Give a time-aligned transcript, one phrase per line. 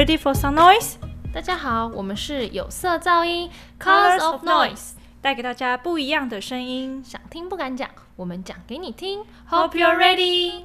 [0.00, 0.94] Ready for some noise？
[1.30, 7.04] 大家好，我们是有色噪音 （Colors of Noise），带给大家不一样的声音。
[7.04, 9.22] 想听不敢讲，我们讲给你听。
[9.50, 10.62] Hope you're ready。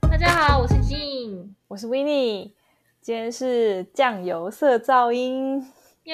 [0.00, 2.56] 大家好，我是 Jean，我是 w i n n i e
[3.00, 5.64] 今天是酱油色噪音。
[6.02, 6.10] 耶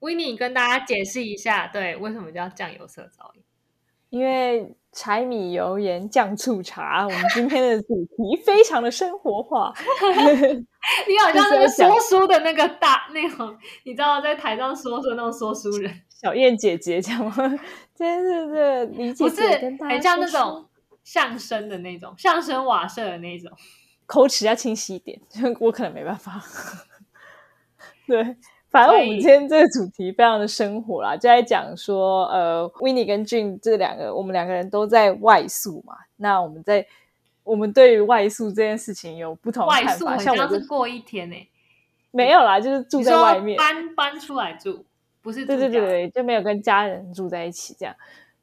[0.00, 3.44] w i n n i e 跟大家解释一下，对，为什么叫酱油色噪音？
[4.10, 9.72] 因为柴米油盐酱醋茶，我们今天的主题非常的生活化。
[11.08, 17.34] 你好像那个说书的那个大那种，你知道在台上说书那种说书人，小燕姐姐这样吗？
[17.94, 19.42] 真的是这个李姐不是
[19.80, 20.66] 很像那种
[21.02, 23.50] 相声的那种，相声瓦舍的那种。
[24.04, 25.18] 口齿要清晰一点，
[25.58, 26.42] 我可能没办法。
[28.06, 28.36] 对，
[28.72, 35.94] 反正我们今天这个主题非常的生活啦，就在讲说，呃 w i n n i e 跟 Jun 这两个，我们两个人都在外宿嘛。
[36.16, 36.86] 那我们在
[37.44, 41.36] 我们对于外宿这件事情有不同的外宿看法，很像像我是过一天呢、
[42.10, 43.58] 没有啦，就是住在外面。
[43.58, 44.84] 搬搬出来住，
[45.20, 47.94] 不是对对对对，就没有跟家人住在一起，这样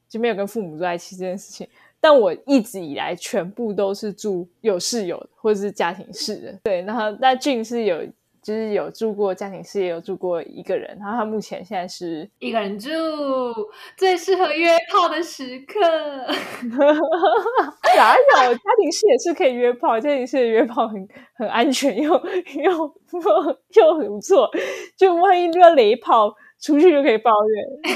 [0.08, 1.68] 就没有跟父母住在一起这件事情。
[2.00, 6.82] 但我一直以来全部都是住有室友或者是家庭式的，对。
[6.84, 8.06] 然后那俊是有
[8.50, 12.90] 就是有住过家庭室，也有住过一个人，然后他目前现在是一个人住，
[13.96, 15.78] 最适合约炮的时刻。
[17.96, 22.96] 哪有家庭室也是可以约炮，家庭室的约炮很很安全又又
[23.76, 24.50] 又很不错，
[24.98, 27.68] 就万一遇到雷炮出去就可以抱怨。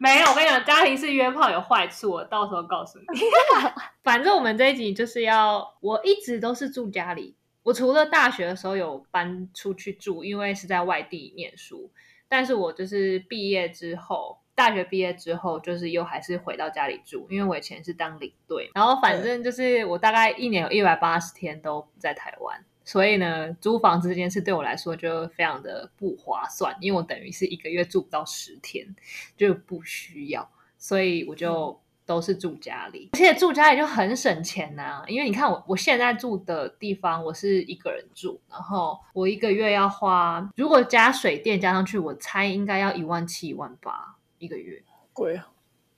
[0.00, 3.04] 没有，我跟你讲，家庭式约炮有坏处，我到时候告诉你。
[4.02, 7.36] 反正我们这一集就是要，我一直都是住家里。
[7.68, 11.90] 我除了大学的时候有搬出去住，因为是在外地念书，
[12.26, 28.96] 但是我就是毕业之后，大学毕业之后，就是又还是回到家里住，因为我以前是当领队，然后反正就是我大概一年有一百八十天都不在台湾，所以呢，租房子这件事对我来说就非常的不划算，因为我等于是一个月住不到十天，
[29.36, 44.82] 就不需要，所以我就都是住家里，而且住家里就很省钱呐、因为你看我我现在住的地方，我是一个人住，然后我一个月要花，如果加水电加上去，我猜应该要一万七一万八一个月。
[45.12, 45.48] 贵啊！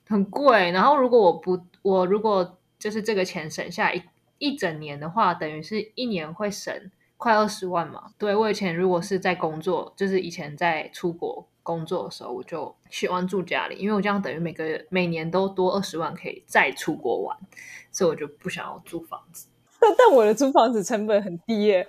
[0.09, 0.71] 很贵。
[0.71, 4.03] 然后如果我不，我如果就是这个钱省下一
[4.37, 8.11] 一整年的话，等于是一年会省快二十万嘛。
[8.17, 17.37] 对我以前如果是在工作，就是以前在出国工作的时候，我就喜欢住家里，因为我这样等于每个月每年都多二十万可以再出国玩，
[17.91, 19.47] 所以我就不想要租房子。
[19.79, 21.87] 但 但我的租房子成本很低耶，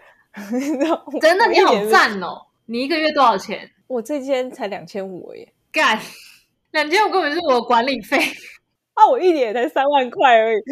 [0.53, 2.47] 你知道真的，你好赞哦！
[2.67, 3.69] 你一个月多少钱？
[3.89, 5.99] 我这间才两千五耶，干，
[6.71, 8.17] 两千五根本是我的管理费，
[8.95, 10.63] 啊，我一年也才三万块而已，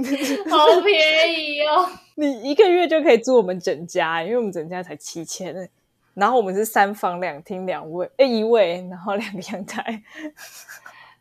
[0.48, 1.90] 好便宜哦。
[2.14, 5.70] 你一个月就可以租我们整家，因为我们整家才七千，
[6.14, 10.02] 然后我们是三房两厅两卫，哎一卫，然后两个阳台，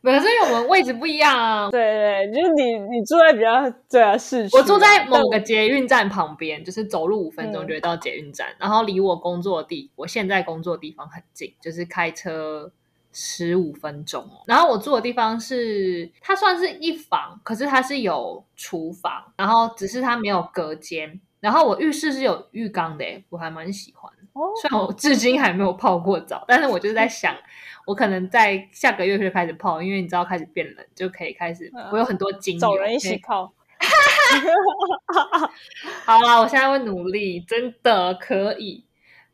[0.02, 12.72] 可是因为我们位置不一样啊，对对，就是你你住在比较对啊市区啊，我住在某个捷运站旁边，就是走路五分钟嗯就会到捷运站，然后离我工作的地，我现在工作的地方很近，就是开车
[13.12, 14.44] 十五分钟哦。
[14.46, 21.20] 然后我住的地方是，它算是一房，可是它是有厨房，然后只是它没有隔间。
[21.42, 24.12] 然后我浴室是有浴缸的，我还蛮喜欢。
[24.34, 24.52] 哦。
[24.62, 27.36] 虽然我至今还没有泡过澡，但是我就是在想，
[27.86, 33.52] 我可能在下个月就开始泡，因为你知道开始变冷，就可以开始，我有很多精油，找人一起泡，
[36.06, 38.86] 好啦，我现在会努力，真的可以。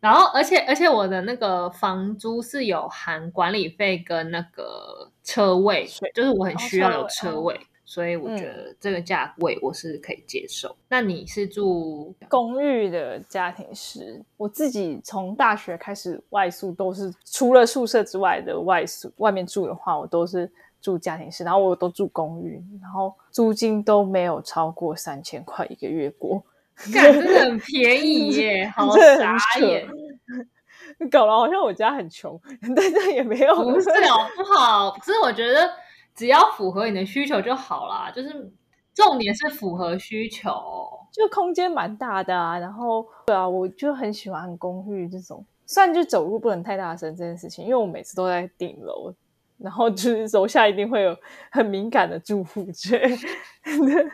[0.02, 10.76] 然后，而且而且我的那个房租是有含管理费跟那个车位，就是我很哦需要有车位哦车位，所以我觉得这个价位我是可以接受。
[10.90, 20.52] 那你是住公寓的家庭式，我自己从大学开始外宿都是除了宿舍之外的外宿，外面住的话我都是
[20.82, 26.44] 住家庭式，然后我都住公寓，然后租金都没有超过三千块一个月过，
[26.92, 29.88] 感真的很便宜耶， 好傻扯眼。
[31.10, 32.40] 搞得好像我家很穷，
[32.76, 34.96] 但这也没有，不是好不好？
[35.04, 35.70] 只是我觉得
[36.16, 38.52] 只要符合你的需求就好啦，就是
[38.94, 40.52] 重点是符合需求。
[41.12, 49.14] 就空间蛮大的啊，然后对啊，我就很喜欢公寓这种，虽然就走路不能太大声这件事情，因为我每次都在顶楼，
[49.58, 51.16] 然后就是楼下一定会有
[51.52, 54.12] 很敏感的住户之类的，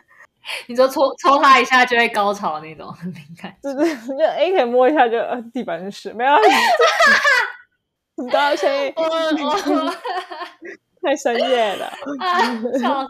[0.68, 3.56] 你说抽抽他一下就会高潮那种，很敏感。
[3.63, 6.36] 就是就 A 可以摸一下就呃地板是屎，没有，
[8.18, 9.94] 很大声，我我
[11.03, 11.86] 太深夜了。
[12.19, 12.39] 啊，
[12.80, 13.07] 笑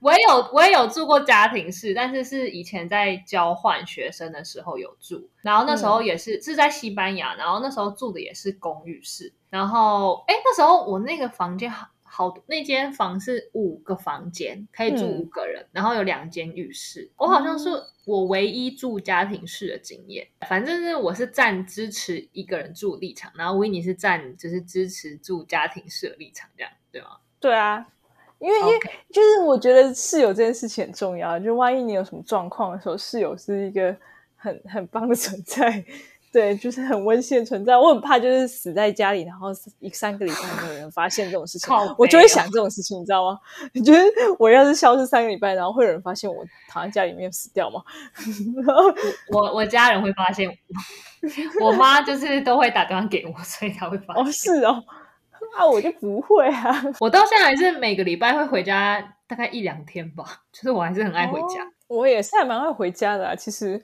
[0.00, 15.18] 我也有我也有住过家庭式，但是是以前在交换学生的时候有住，然后那时候也是、是在西班牙，然后那时候住的也是公寓式，然后哎那时候我那个房间好好那间房是五个房间，可以住嗯。
[15.18, 17.68] 五个人，然后有两间浴室，我好像是
[18.04, 27.18] 我唯一住家庭式的经验，反正是我是站支持一个人住立场，然后维尼是站就是支持住家庭式的立场，这样对吗？
[27.40, 27.86] 对啊，
[28.38, 28.78] 因为因为
[29.12, 33.94] 就是我觉得室友这件事情很重要，就万一你有什么状况的时候，室友是一个
[34.36, 35.84] 很很棒的存在。
[36.30, 37.74] 对，就是很温馨的存在。
[37.74, 39.48] 我很怕就是死在家里，然后
[39.80, 43.38] 一三个礼拜没有人发现这种事情，我就会哦想这种事情，你知道吗？
[43.72, 44.04] 你觉得
[44.38, 47.82] 我要是消失三个礼拜，然后会有人发现我躺在家里面死掉吗？
[49.32, 50.46] 我我家人会发现
[51.62, 54.22] 我， 我妈就是都会打电话给我，所以她会发现。
[54.22, 54.84] 哦，是哦，
[55.58, 56.82] 啊，我就不会啊。
[57.00, 61.64] 我到现在还是每个礼拜会回家大概一两天吧，就是我还是很爱回家。
[61.64, 63.34] 哦我也是还蛮爱回家的啊。
[63.34, 63.82] 其实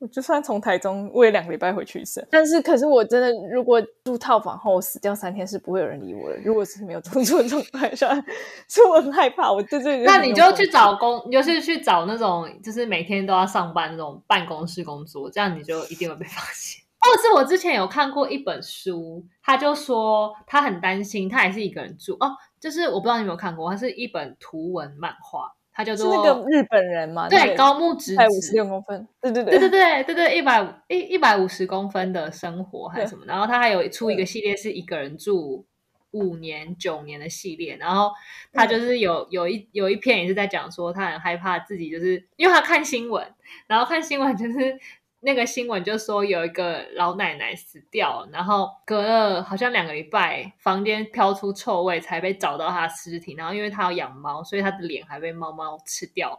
[0.00, 2.26] 我就算从台中，我也两个礼拜回去一次。
[2.28, 6.36] 但是，可是我真的如果住套房后，我死掉三天是不会有人理我的。
[6.44, 8.08] 如果是没有同住的状态下，
[8.66, 9.52] 所以我很害怕。
[9.52, 16.83] 我对这个那你就去找工，你就是去找那种就是每天都要上班那种办公室工作，这样你就一定会被发现。
[17.04, 22.34] 哦，是我之前有看过一本书，他就说他很担心，他也是一个人住哦。
[22.58, 27.28] 就是我不知道你有没有看过，它是一本图文漫画，它叫做《那个日本人》嘛？
[27.28, 33.26] 对，高木直子，五十六公分，对对对对对对对，一百一一百五十公分的生活还是什么？
[33.26, 35.66] 然后他还有出一个系列，是一个人住
[36.12, 37.76] 五年九年的系列。
[37.76, 38.10] 然后
[38.50, 43.34] 他就是有有一有一篇也是在讲说，他很害怕自己，就是因为他看新闻，
[43.66, 44.80] 然后看新闻就是。
[45.24, 53.34] 那个新闻就说有一个老奶奶死掉了，然后隔了好像两个礼拜，房间飘出臭味，才被找到她的尸体。
[53.34, 56.38] 然后因为她要养猫，所以她的脸还被猫猫吃掉。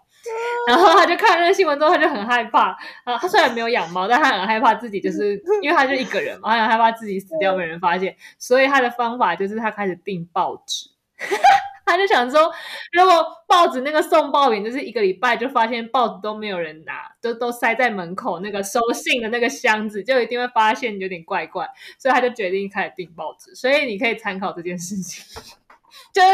[0.67, 2.75] 然后他就看那个新闻之后，他就很害怕。
[3.03, 10.89] 啊，他虽然没有养猫，但他很害怕自己，就是 因为他就一个人嘛，他很害怕自己死掉没人发现，所以他的方法就是他开始订报纸。
[11.85, 12.51] 他就想说，
[12.91, 21.67] 如果报纸那个送报员就是一个礼拜就发现报纸都没有人拿，都都塞在门口那个收信的那个箱子，就一定会发现有点怪怪，
[21.97, 23.53] 所以他就决定开始订报纸。
[23.55, 25.23] 所以你可以参考这件事情，
[26.13, 26.27] 就是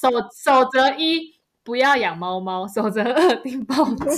[0.00, 0.10] 守
[0.44, 1.36] 守则一。
[1.64, 4.08] 不要养猫猫，守则二订报纸。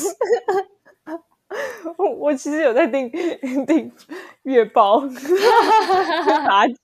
[1.97, 3.11] 我 我其实有在订
[3.67, 3.93] 订
[4.43, 5.01] 月报、
[6.47, 6.75] 杂志，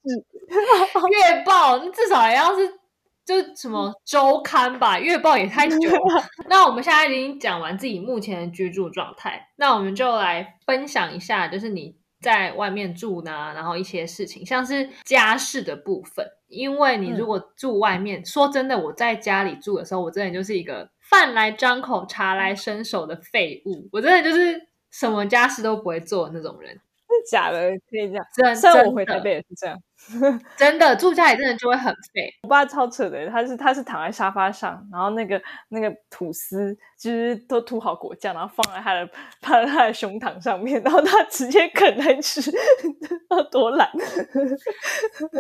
[1.08, 2.68] 月报，你至少也要是
[3.26, 6.25] 就什么周刊吧，月报也太久了。
[6.49, 16.25] 那我们现在已经讲完自己目前的居住状态，那我们就来分享一下，就是你在外面住呢，然后一些事情，像是家事的部分。
[16.49, 26.81] 因为你如果住外面，说真的，我在家里住的时候，我真的就是一个饭来张口、茶来伸手的废物，我真的就是什么家事都不会做的那种人。
[27.31, 27.70] 假的？
[27.90, 28.25] 可以这样？
[28.34, 29.76] 真虽然我回台北也是这样。
[30.56, 32.31] 真的住家里真的就会很废。
[32.43, 35.40] 我爸超扯的，他是他是躺在沙发上，然后那个
[35.70, 39.08] 那个吐司就是都涂好果酱，然后放在他的
[39.40, 42.40] 放在他的胸膛上面，然后他直接啃来吃，
[43.28, 43.90] 他多懒。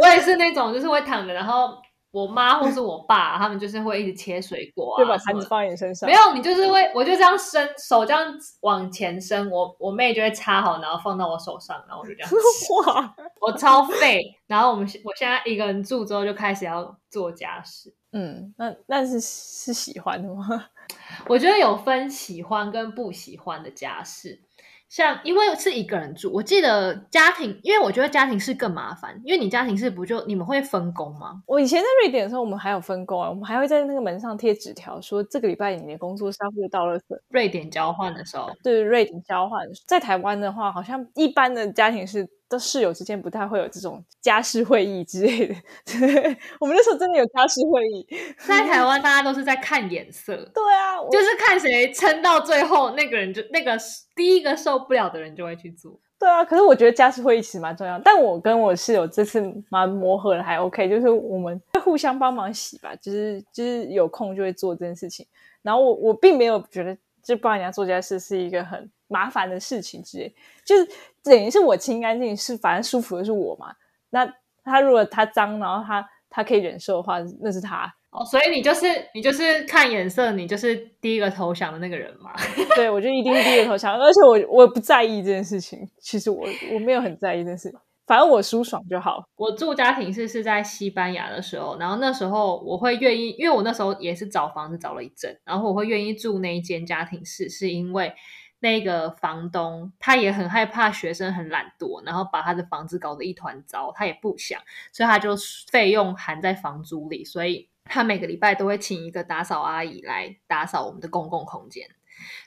[0.00, 1.76] 我也是那种，就是会躺着，然后
[2.10, 6.08] 我妈或是我爸，他们就是会一直切水果啊，就把盘子放在你身上。
[6.08, 8.26] 没有，你就是会，我就这样伸手，这样
[8.60, 12.30] 往前伸，我我妹就会插好，然后放到我手上，然后我就这样
[13.40, 14.22] 我超废。
[14.46, 17.94] 然后我们我现在一个人住之后，就开始要做家事。
[18.12, 20.66] 嗯，那那是是喜欢的吗？
[21.28, 24.40] 我觉得有分喜欢跟不喜欢的家事，
[24.88, 31.42] 像因为是一个人住，我记得家庭，因为我觉得家庭式更麻烦，因为你家庭式不就你们会分工吗？
[31.46, 37.02] 我以前在瑞典的时候，我们还有分工啊，我们还会在那个门上贴纸条，说这个礼拜你的工作是要负责倒垃圾。
[37.28, 45.54] 瑞典交换的时候，对，瑞典交换，在台湾的话，好像一般的家庭是的室友之间不太会有这种家事会议之类的。
[45.84, 48.06] 对，我们那时候真的有家事会议。
[48.38, 53.76] 在台湾大家都是在看眼色， 对啊，就是看谁撑到最后，那个人就那个
[54.14, 55.98] 第一个受不了的人就会去做。
[56.18, 57.98] 对啊，可是我觉得家事会议其实蛮重要。
[57.98, 65.26] 但我跟我室友这次蛮磨合的，还 OK，就是我们会互相帮忙洗吧，就是就是有空就会做这件事情。
[65.60, 70.32] 然后我我并没有觉得就帮人家做家事是一个很麻烦的事情之类，
[70.64, 70.88] 就是
[71.24, 73.74] 等于是我清干净，是反正舒服的是我嘛。
[74.10, 74.24] 那
[74.62, 77.92] 他如果他脏，然后他他可以忍受的话，那是他。
[78.10, 82.30] 哦，所以你就是你就是看眼色，你就是第一个投降的那个人嘛。
[82.76, 85.80] 对我就一定是第一个投降，而且我我不在意这件事情。
[85.98, 87.78] 其实我我没有很在意这件事情。
[88.06, 89.24] 反正我舒爽就好。
[89.36, 98.14] 我住家庭式是在西班牙的时候，然后那时候我会愿意，因为我那时候也是找房子找了一阵，然后我会愿意住那一间家庭式，是因为
[98.60, 104.60] 那个房东他也很害怕学生很懒惰，然后把他的房子搞得一团糟，他也不想，
[104.92, 105.34] 所以他就
[105.70, 111.88] 费用含在房租里，所以他每个礼拜都会请一个打扫阿姨来打扫我们的公共空间。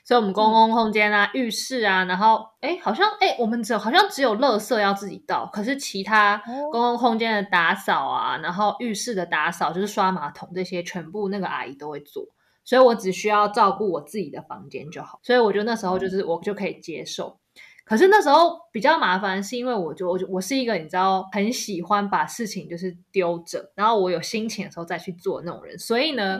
[0.04, 12.24] 所以，我们公共空间啊、浴室啊，然后，哎，好像，哎，我们只好像只有垃圾要自己倒，可是其他公共空间的打扫啊，然后浴室的打扫，就是刷马桶这些，全部那个阿姨都会做。
[12.64, 15.18] 所以我只需要照顾我自己的房间就好。
[15.22, 17.38] 所以我觉得那时候就是我就可以接受。
[17.84, 25.78] 可是那时候比较麻烦，是因为我就我就我是一个你知道很喜欢把事情就是丢着，然后我有心情的时候再去做那种人。
[25.78, 26.38] 所以呢，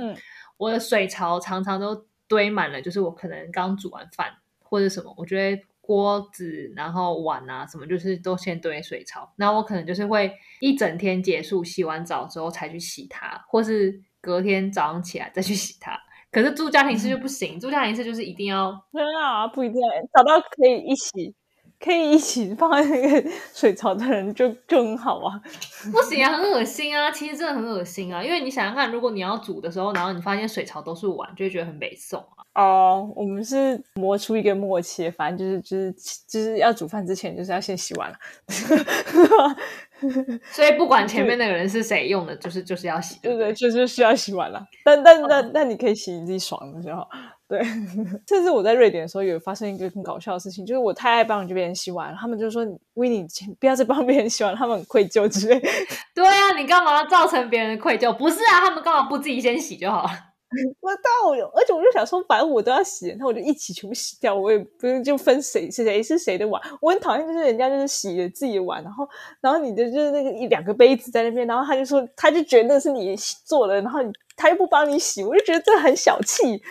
[0.56, 2.09] 我的水槽常常都。
[2.30, 4.32] 堆满了，就是我可能刚煮完饭
[4.62, 9.30] 或者什么，我觉得锅子、然后碗啊什么，就是都先堆水槽。
[9.34, 15.98] 那我可能就是会一整天结束洗完澡之后才去洗它，或是隔天早上起来再去洗它。
[16.30, 19.80] 可是住家庭式就不行，住家庭式就是一定要很好啊，不一定
[20.14, 21.34] 找到可以一起。
[21.82, 25.40] 可以一起放在那个水槽的人就就很好啊，
[25.90, 32.44] 不行啊，很恶心啊，其实真的很恶心啊，因为你想想看，如果你要煮的时候，然后你发现水槽都是碗，就会觉得很没送啊。
[32.62, 38.16] 哦，我们是磨出一个默契，反正就是就是就是要煮饭之前就是要先洗碗了，
[40.52, 44.64] 所以不管前面那个人是谁用的，就是就是要洗，对对，就是需要洗碗了。
[44.84, 47.08] 但但但但你可以洗你自己爽的就好。
[47.48, 47.60] 对，
[48.28, 52.64] 甚至我在瑞典的时候有发生一个很搞笑的事情，就是我太爱帮别人洗碗了，他们就说
[52.94, 53.26] 威尼
[53.58, 55.60] 不要再帮别人洗碗，他们很愧疚之类。
[56.14, 58.12] 对啊，你干嘛要造成别人的愧疚？
[58.16, 60.08] 不是啊，他们干嘛不自己先洗就好？
[60.80, 66.60] 我倒有，而且我就想说，反正我都要洗，那我就一起全部洗掉，我也不用就分谁是谁是谁的碗。
[66.80, 69.08] 我很讨厌就是人家就是洗了自己的碗，然后
[69.40, 74.12] 然后你的就是那个一两个杯子在那边，然后他就说他就觉得那是你做的，然后你。
[74.40, 76.62] 他又不帮你洗，我就觉得这很小气。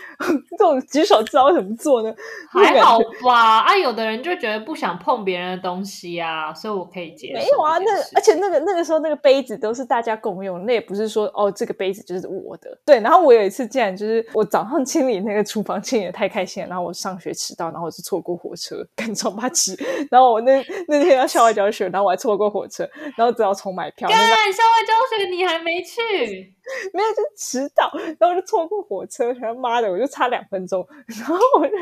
[0.52, 2.12] 这种举手之劳怎么做呢？
[2.50, 7.34] 还好吧，啊，有的人就觉得不想碰别人的东西啊，所以我可以接受。
[7.36, 12.76] 没有啊，那而且那个那个时候那个杯子都是大家共用，那也不是说哦这个杯子就是我的。
[12.84, 19.78] 对，然后我有一次竟然就是我早上清理那个厨房清理的太开心了，然后我上学迟到，然后我就错过火车，赶早八七。
[20.10, 24.10] 然后我那那天要校外教学，然后我还错过火车，然后只好重买票。
[24.10, 26.56] 干校外教学你还没去？
[26.94, 31.74] 没有就迟到，然后就错过火车，他妈的，我就差两分钟， 然后我就，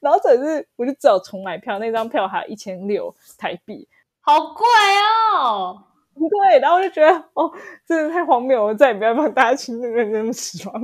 [0.00, 3.88] 然后整是我就只好重买票，那张票还一千六台币，
[4.20, 4.66] 好贵
[5.34, 5.84] 哦。
[6.14, 7.50] 对，然后我就觉得哦，
[7.86, 10.74] 真的太荒谬我，再也不要帮大家去那个那么厨房。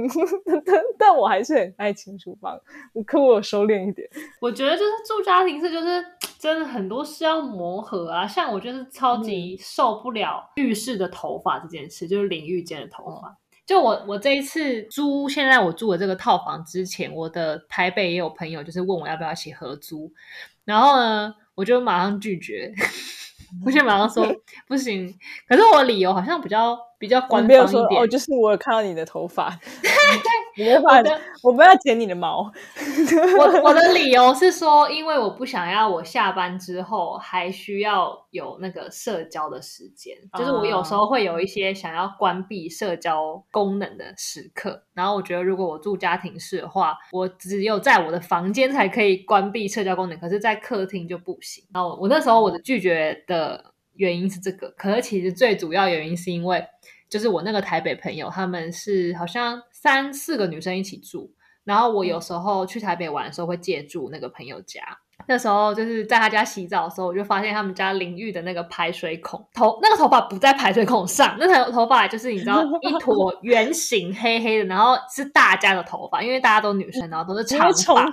[0.64, 2.58] 但但我还是很爱清厨房，
[3.06, 4.08] 可我收敛一点。
[4.40, 6.02] 我觉得就是住家庭式，就是
[6.38, 8.26] 真的很多事要磨合啊。
[8.26, 13.36] 像我就是超级受不了浴室的头发这件事，就是淋浴间的头发。
[13.68, 20.10] 就我我这一次租现在我住的这个套房之前，我的台北也有朋友就是问我要不要一起合租，
[20.64, 22.72] 然后呢，我就马上拒绝。
[23.64, 24.26] 我就马上说
[24.66, 25.14] 不行，
[25.46, 28.02] 可是我理由好像比较比较官方一点。
[28.02, 29.48] 哦，就是我有看到你的头发，
[30.56, 31.10] 你没办法，
[31.42, 32.50] 我不要剪你的毛。
[33.38, 44.82] 我我的理由是说， 因为我不想要我下班之后还需要有那个社交的时间，就是我有时候会有一些想要关闭社交功能的时刻。
[44.94, 51.64] 然后我觉得，如果我住家庭式的话，我只有在我的房间才可以关闭社交功能，可是在客厅就不行。
[51.72, 53.64] 然后我那时候我的拒绝的
[53.98, 56.66] 原因是这个，可是其实最主要原因是因为，
[57.10, 61.34] 就是我那个台北朋友他们是好像三四个女生一起住。
[61.64, 64.80] 然后我有时候去台北玩的时候会借住那个朋友家，
[65.26, 78.06] 那时候就是在他家洗澡的时候，我就发现他们家淋浴的那个排水孔头，那个头发不在排水孔上，那头头发就是你知道一 坨圆形黑黑的，然后是大家的头发，因为大家都女生，然后都是长发，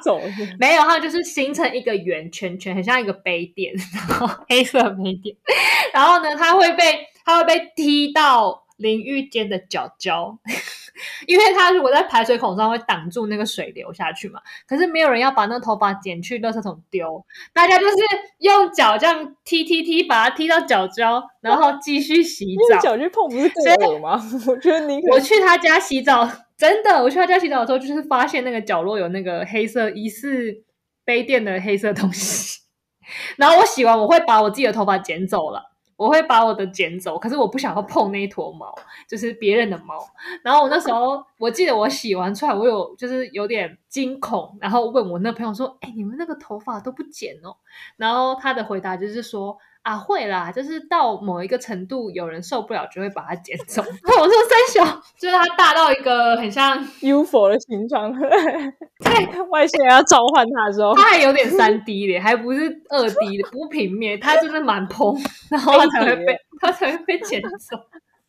[0.60, 3.74] 没有，它就是形成一个圆圈圈，很像一个杯垫，
[4.10, 5.34] 然后黑色杯垫，
[5.94, 10.38] 然后呢，它会被它会被踢到淋浴间的角角。
[11.28, 17.96] 因为它如果在排水孔上会挡住那个水流下去嘛，可是没有人要把那头发剪去垃圾桶丢，大家就是
[18.40, 22.80] 用脚这样踢踢踢，把它踢到脚胶，然后继续洗澡。
[22.80, 24.22] 脚去碰不是更恶吗？
[24.48, 30.64] 我觉得你我去他家洗澡，真的，我去他家洗澡的时候，就是发现那个角落有那个黑色疑似
[31.04, 32.62] 杯垫的黑色东西，
[33.36, 35.75] 然后我洗完我会把我自己的头发剪走了。
[35.98, 38.74] 我会把我的剪走，可是我不想要碰那一坨毛，
[39.08, 40.06] 就是别人的毛。
[40.44, 47.56] 然后我那时候，我记得我洗完出来，我有就是有点惊恐，然后问我那朋友说：“哎，你们那个头发都不剪哦？”
[47.98, 53.84] 然后他的回答就是说：“啊，会啦，就是到某一个程度，有人受不了就会把它捡走。
[53.86, 54.34] 我说
[54.74, 65.16] 三小，就是它大到一个很像 UFO 的形状，对，外星人要召唤它的时候，它还有点三 D 的，还不是二 D 的，不平面，它就是蛮蓬，
[65.52, 67.78] 然后它才会被它才会被捡走。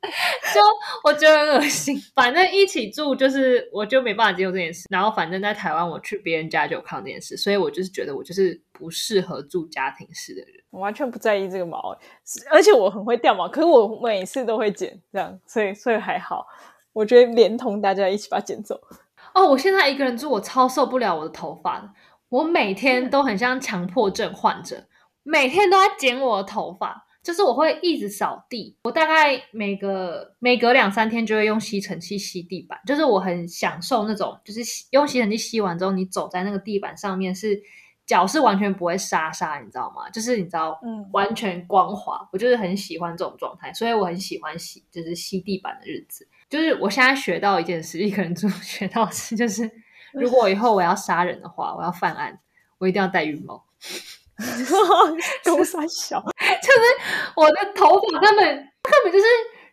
[0.55, 0.61] 就
[1.05, 4.87] 我觉得很恶心，反正一起住就是我就没办法接受这件事。
[4.91, 10.63] 然后反正在台湾我去别人家就有看到这件事，所以我就是觉得我就是不适合住家庭式的人。
[10.71, 11.97] 我完全不在意这个毛，
[12.51, 16.47] 而且我很会掉毛，可是我每次都会剪，这样，所以所以还好。
[16.93, 18.81] 我觉得连同大家一起把它剪走。
[19.35, 21.95] 哦，我现在一个人住，我超受不了我的头发，
[22.29, 24.87] 我每天都很像强迫症患者，
[25.23, 27.06] 每天都在剪我的头发。
[27.27, 32.79] 就是我会一直扫地，我大概每隔每隔两三天就会用吸尘器吸地板。
[32.87, 37.61] 就是我很享受那种，就是用吸尘器吸完之后，你走在那个地板上面是
[38.07, 40.09] 脚是完全不会沙沙，你知道吗？
[40.11, 42.29] 就是你知道，嗯，完全光滑。
[42.33, 46.29] 我就是很喜欢这种状态，所以我很喜欢吸，就是吸地板的日子。
[46.49, 49.69] 就是我现在学到一件事， 一个人住学到事，就是
[50.13, 52.39] 如果以后我要杀人的话，我要犯案，
[52.79, 53.65] 我一定要戴羽毛。
[55.45, 58.47] 多三小， 就是我的头发根本
[58.83, 59.25] 根本就是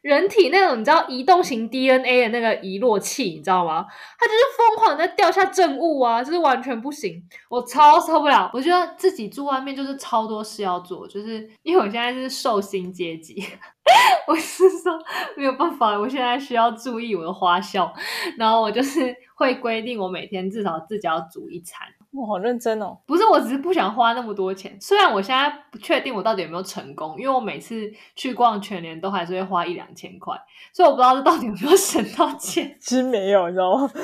[0.01, 3.85] 人体那种你知道移动型 DNA 的那个遗落器，你知道吗？
[4.19, 8.49] 它就是疯狂在掉下证物啊，就是完全不行，我超受不了。
[8.53, 13.41] 我觉得自己住外面就是超多事要做，就是因为我现在是寿星阶级，
[14.27, 14.91] 我是说
[15.37, 17.93] 没有办法，我现在需要注意我的花销，
[18.37, 21.87] 然后我就是会规定我每天至少自己要煮一餐。
[22.13, 22.95] 哇，好认真哦！
[23.07, 24.77] 不是，我只是不想花那么多钱。
[24.79, 30.35] 虽然我现在不确定我到底有没有成功，因为我每次去逛全年都还是会花一两千块，
[30.71, 32.77] 所以我不知道这到底有没有省到钱。
[32.79, 33.89] 其实没有，你知道吗？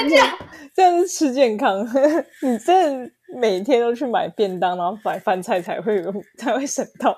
[0.00, 0.16] 真的，
[0.74, 1.86] 这样是吃健康。
[2.40, 7.14] 你真的每天都去买便当，然后买饭菜才会有才会省到。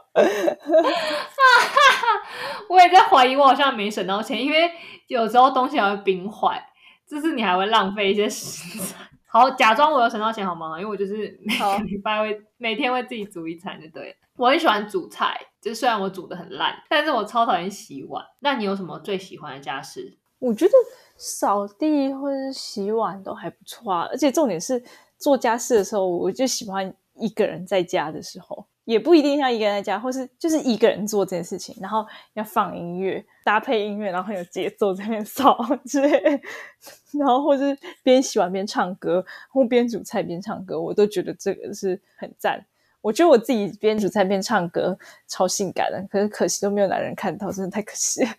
[2.69, 4.69] 我也在怀疑我好像没省到钱，因为
[5.07, 6.61] 有时候东西还会冰坏，
[7.09, 8.97] 就是你还会浪费一些食材。
[9.35, 10.78] 好，假装我有省到钱好吗？
[10.78, 14.15] 因为我就是 每个礼拜会每天会自己煮一餐，就对了。
[14.37, 18.25] 我很喜欢煮菜，就虽然我煮的很烂，但是我超讨厌洗碗。
[18.39, 20.17] 那你有什么最喜欢的家事？
[20.39, 20.73] 我觉得
[21.17, 24.06] 扫地或者是洗碗都还不错啊。
[24.08, 24.80] 而且重点是
[25.19, 28.65] 做家事的时候，我就喜欢一个人在家的时候。
[28.84, 36.40] 也不一定像一个人在家，或是就是一个人做这件事情，然后要放音乐，搭配音乐，然后很有节奏在那边扫之类，
[37.18, 42.64] 然后或是边洗碗边唱歌，或边煮菜边唱歌，我都觉得这个是很赞。
[43.00, 48.30] 我觉得我自己边煮菜边唱歌超性感的，可是可惜都没有男人看到，真的太可惜了。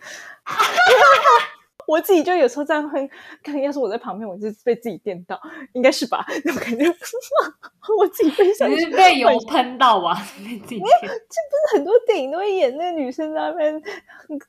[1.88, 3.10] 我自己就有时候这样哼，
[3.44, 5.40] 看要是我在旁边，我就被自己电到，
[5.74, 6.26] 应该是吧？
[6.44, 6.86] 那种感觉，
[7.98, 10.16] 我自己分享，你是被油喷到吧？
[10.44, 13.82] 被自己电，这不是很多电影都会演那个女生在那边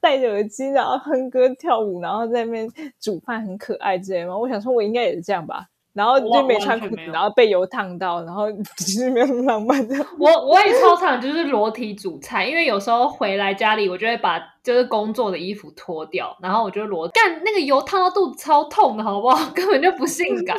[0.01, 2.69] 戴着耳机，然后哼歌跳舞，然后在那边
[3.01, 4.37] 煮饭，很可爱之类吗？
[4.37, 5.67] 我想说，我应该也是这样吧。
[5.97, 8.45] 然后就没穿裤子，然后被油烫到，然后
[8.77, 9.97] 其 实没有那么浪漫的。
[10.19, 19.49] 我我也超常就是裸体煮菜，因为有时候回来家里，我就会把就是工作的衣服脱掉，然后我就裸干那个油烫到肚子超痛的，好不好？
[19.57, 20.55] 根本就不性感。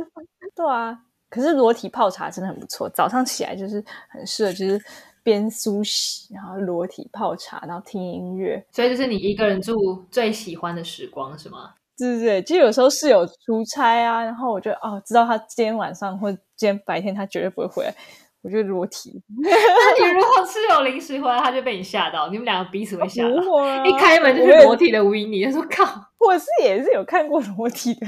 [0.56, 0.98] 对啊，
[1.28, 4.82] 可是裸体泡茶真的很不错，早上起来就是很适合，就是
[5.22, 8.64] 边梳洗，然后裸体泡茶，然后听音乐。
[8.72, 11.74] 所以这是你一个人住最喜欢的时光，是吗？
[11.98, 17.94] 对对对，其实有时候室友出差啊，然后我就哦，知道他今天晚上或今天白天他绝对不会回来，
[18.42, 19.20] 我就裸体。
[19.42, 23.84] 那你如果室友临时回来，他就被你吓到，你们两个彼此会吓到。
[23.84, 25.84] 一开门就是裸体的 n n 他说靠，
[26.18, 28.06] 我是也是有看过裸体的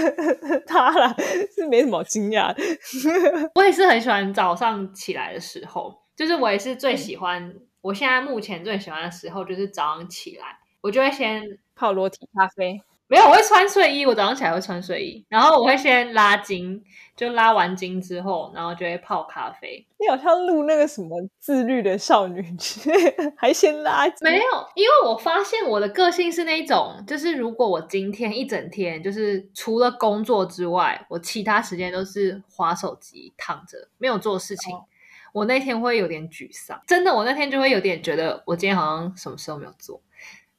[0.66, 1.14] 他啦，
[1.54, 2.62] 是没什么惊讶的。
[3.56, 11.42] 我也是很喜欢早上起来的时候，就是我也是最喜欢，我现在目前最喜欢的时候就是早上起来，我就会先
[11.76, 12.80] 泡裸体咖啡。
[13.08, 14.04] 没有，我会穿睡衣。
[14.04, 16.82] 我早上起来会穿睡衣，然后我会先拉筋，
[17.16, 19.86] 就拉完筋之后，然后就会泡咖啡。
[19.98, 22.44] 你好像录那个什么自律的少女，
[23.36, 24.16] 还先拉筋？
[24.22, 24.42] 没有，
[24.74, 34.76] 因为我发现我的个性是那种，就是如果我今天一整天就是除了工作之外，我其他时间都是划手机、躺着，没有做事情，
[35.32, 36.78] 我那天会有点沮丧。
[36.86, 40.00] 真的，我那天就会有点觉得，我今天好像什么事都没有做。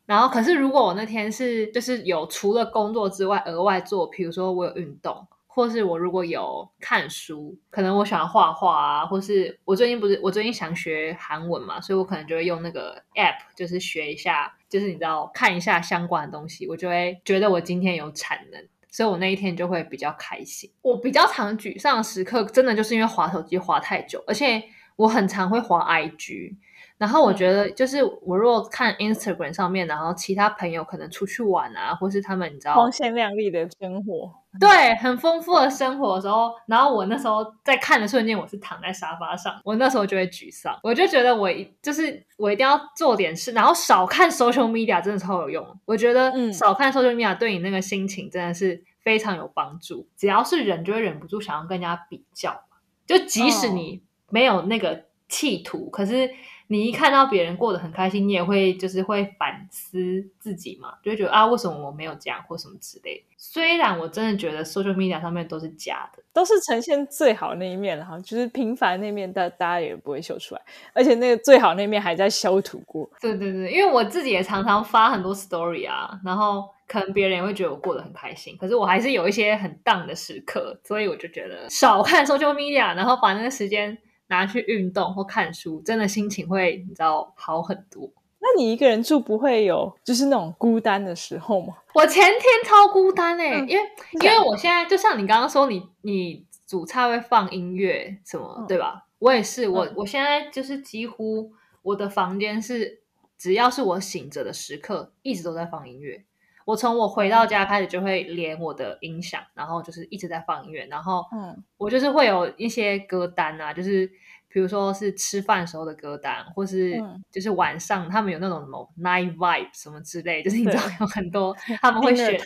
[0.09, 20.71] 然后，可是如果我那天是就是有除了工作之外额外做，比如说我有运动，或是我如果有看书，可能我喜欢画画啊，或是我最近不是我最近想学韩文嘛，所以我可能就会用那个 app，就是学一下，就是你知道看一下相关的东西，我就会觉得我今天有产能，所以我那一天就会比较开心。
[20.81, 24.63] 我比较常沮丧的时刻，真的就是因为滑手机滑太久，而且。
[24.99, 26.57] 我很常会滑 IG。
[26.99, 41.49] 然后我觉得，就是我如果看 Instagram 上面，然后其他朋友可能出去玩啊，或是他们你知道光鲜亮丽的生活，对，很丰富的生活的时候，然后我那时候在看的瞬间，我是躺在沙发上，我那时候就会沮丧，我就觉得我
[41.81, 45.65] 就是我一定要做点事，然后少看 social media 真的超有用。
[45.85, 50.05] 我觉得少看 social media 对你那个心情真的是非常有帮助。
[50.17, 52.65] 只要是人，就会忍不住想要跟人家比较
[53.07, 56.29] 就即使你没有那个企图，可是。
[56.71, 63.25] 你一看到别人过得很开心，你也会就是会反思自己嘛，就会觉得啊，为什么我没有这样或什么之类。
[63.37, 70.61] 虽然我真的觉得 social media 上面都是假的，都是呈现最好那一面哈，就是平凡那面，大大家也不会秀出来，
[70.93, 73.09] 而且那个最好那面还在修图过。
[73.19, 83.97] 对对对，因为我自己也常常发很多 story 啊，然后可能别人也会觉得我过得很开心，可是我还是有一些很 down 的时刻，所以我就觉得少看 social media，然后把那个时间。
[84.29, 88.09] 拿去运动或看书，真的心情会你知道好很多。
[88.41, 91.75] 那你一个人住不会有就是那种孤单的时候吗？
[91.93, 93.79] 我前天超孤单哎，因为
[94.21, 99.05] 因为我现在就像你刚刚说，你你煮菜会放音乐什么对吧？
[99.19, 103.01] 我也是，我我现在就是几乎我的房间是
[103.37, 106.23] 只要是我醒着的时刻，一直都在放音乐。
[106.69, 114.07] 我从我回到家开始就会连我的音响，然后就是一直在放音乐，然后嗯，我就是会有一些歌单啊，就是
[114.47, 116.95] 比如说是吃饭时候的歌单，或是
[117.31, 122.39] 就是晚上他们有那种什么 night vibe 什么之类，就是你知道有很多他们会选，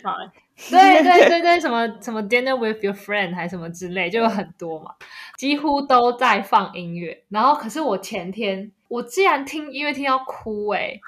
[0.70, 4.90] 对对对 对，什么什么 dinner with your friend 还什么之类，就有很多嘛，
[5.36, 7.24] 几乎都在放音乐。
[7.28, 10.98] 然后可是我前天我竟然听音乐听到哭哎，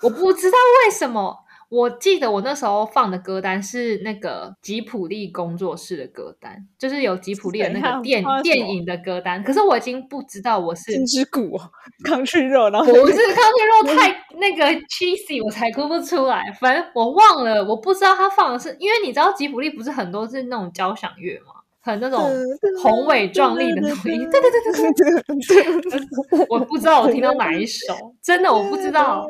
[0.00, 1.44] 我不知道为什么。
[1.68, 9.42] 我记得我那时候放的歌单是那个吉普力工作室的歌单，就是有吉普力的那个电电影的歌单。
[9.42, 11.58] 可是我已经不知道我是金之谷
[12.04, 16.44] 康去肉，然后不是康去肉太那个 cheesy，我才哭不出来。
[16.60, 21.52] 反正我忘了，我不知道他放的是，因为你知道吉普力不是很多是那种交响乐吗？
[21.80, 22.20] 很那种
[22.82, 26.46] 宏伟壮丽的东西，对对对对对。
[26.48, 29.24] 我不知道我听到哪一首，真的我不知道。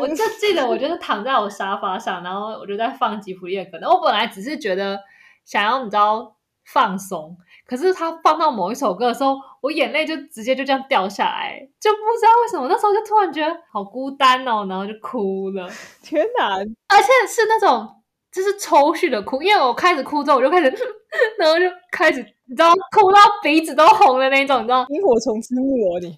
[0.00, 3.78] 我就记得，我就是躺在我沙发上，然后我就在放吉普力的歌。
[3.88, 4.98] 我本来只是觉得
[5.44, 12.66] 想要你知道放松，可是他放到某一首歌的时候，我眼泪就直接就这样掉下来，就不知道为什么。
[12.68, 15.68] 那时候就突然觉得好孤单哦，然后就哭了。
[16.02, 16.56] 天哪！
[16.56, 17.96] 而且是那种。
[18.32, 20.70] 就是抽蓄的哭，因为我开始哭之后，我就开始，
[21.36, 24.84] 然后就开始，你知道，哭到鼻子都红的那种，你知道？
[24.88, 26.10] 萤火虫之墓哦，你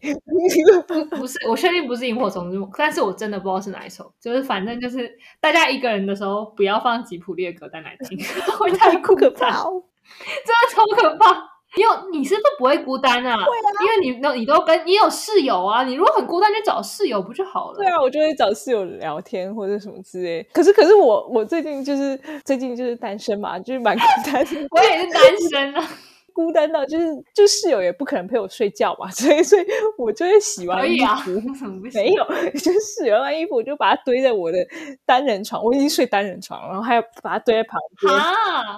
[0.89, 4.11] 不 不是，我确定不是萤火虫之墓，但是我真的不知道是哪一首。
[4.19, 8.19] 就是反正就是大家一个人的时候，不要放吉普力的歌单来听，
[8.59, 11.51] 会太可怕，真的超可怕。
[11.75, 13.37] 你有你是不是不会孤单啊？
[13.37, 15.85] 会啊，因为你都你都跟你有室友啊。
[15.85, 17.77] 你如果很孤单，就找室友不就好了？
[17.77, 20.47] 对啊，我就会找室友聊天或者什么之类。
[20.53, 24.47] 可是可是我我最近就是最近就是单身嘛，就是蛮孤单。
[24.73, 25.89] 我也是单身啊。
[26.35, 29.67] 孤单到就是，就室友也不可能陪我睡觉嘛，所以所以
[29.97, 31.31] 我就会洗完衣服，
[31.95, 34.59] 没有， 就是洗完衣服，我就把它堆在我的
[35.05, 38.15] 单人床，我已经睡单人床，然后还要把它堆在旁边，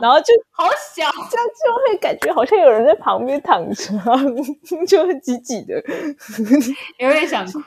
[0.01, 0.65] 然后就好
[0.95, 3.93] 小，这样就会感觉好像有人在旁边躺着，
[4.87, 5.83] 就很挤挤的，
[6.99, 7.61] 有点想哭，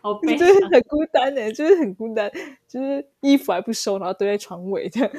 [0.00, 2.30] 好悲，就是很孤单的，就是很孤单，
[2.68, 5.10] 就是衣服还不收，然后堆在床尾这样，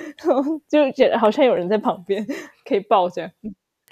[0.69, 2.25] 就觉得好像有人在旁边
[2.63, 3.31] 可以抱这样。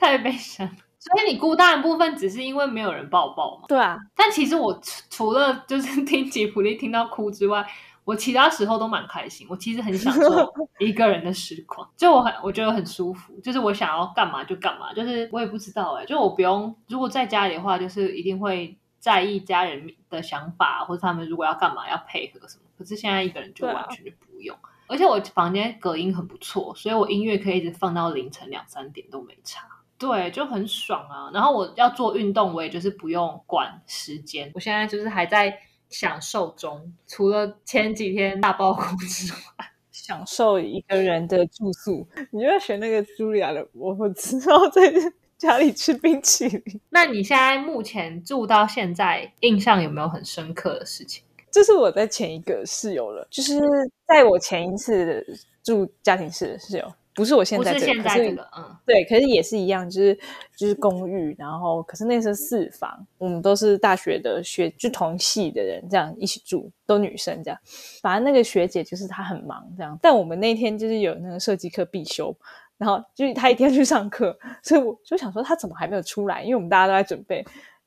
[0.04, 0.68] 太悲伤，
[1.00, 3.64] 所以你孤单的部分只是因为没有人抱抱嘛？
[3.70, 3.98] 对啊。
[4.16, 4.78] 但其实我
[5.10, 7.66] 除了就是听吉普力听到哭之外，
[8.04, 9.48] 我其他时候都蛮开心。
[9.50, 13.34] 我其实很享受 一个人的时光，就我很我觉得很舒服。
[13.40, 16.76] 就是我想要干嘛就干嘛，就是我也不知道哎，就我不用。
[16.90, 22.64] 如果在家里的话，就是一定会在意家人的想法，或者他们如果要干嘛要配合什么。
[22.78, 24.58] 可是现在一个人就完全就不用。
[24.88, 29.66] 而且我房间隔音很不错，所以我音乐可以一直放到凌晨两三点都没差。
[29.98, 31.32] 对，就很爽啊！
[31.34, 34.52] 然后我要做运动，我也就是不用管时间。
[34.54, 35.58] 我现在就是还在
[35.90, 39.40] 享受中，除了前几天大爆哭之外，
[39.92, 42.06] 享受一个人的住宿。
[42.32, 44.82] 你就要选那个茱莉亚的，我不知道在
[45.38, 46.82] 家里吃冰淇淋。
[46.90, 51.24] 那你现在目前住到现在，印象有没有很深刻的事情？
[51.52, 53.60] 这是我在前一个室友了，就是
[54.08, 55.24] 在我前一次
[55.64, 56.92] 住家庭室的室友。
[57.16, 60.18] 不是我现在这个，可是嗯，对，可是也是一样，就是
[60.56, 67.60] 就是公寓，然后可是那是四房，我们都是大学的学，就同系的人这样一起住，都女生这样。
[68.02, 72.36] 反正那个学姐就是她很忙这样，但我们那天就是有那个设计课必修，
[72.78, 76.42] 然后就是她一定要去上课，所以我就想说她怎么还没有出来？
[76.42, 77.46] 因为我们大家都在准备，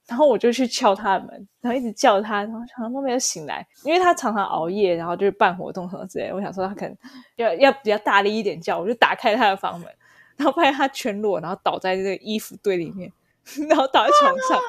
[0.09, 6.33] 然后我就去敲他的门，然后一直叫他，然后常常都没有醒来，因为他常常熬夜，然后就是办活动什么之类。
[6.33, 6.97] 我想说他可能
[7.37, 9.89] 要要比较大力一点叫，我就打开他的房门，
[10.37, 13.11] 然后发现他全裸，然后倒在那个衣服堆里面，
[13.69, 14.61] 然后倒在床上。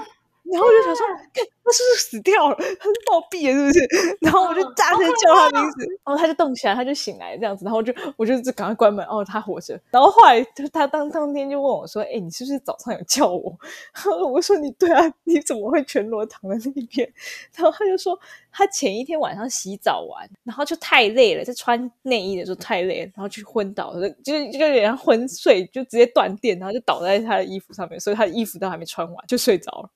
[0.52, 2.56] 然后我就想说，看他是不是死掉了？
[2.56, 4.18] 他是暴毙了，是不是？
[4.22, 7.66] 然后我就大声叫他名字，然后他就动起来，他就醒来这样子。
[7.66, 9.80] 然后我就我就赶快关门，哦，他活着。
[9.92, 13.58] 然后后来他他当当天就问我说：“哎，你是不是早上有叫我？”
[14.32, 17.12] 我说：“你对啊，你怎么会全裸躺在那边？”
[17.56, 18.18] 然后他就说
[18.58, 29.90] ：“他前一天晚上洗澡完，然后就太累了，在穿内衣的时候太累了，然后就昏倒了，就就有点昏睡，就直接断电，然后就倒在他的衣服上面，所以他的衣服都还没穿完就睡着了。”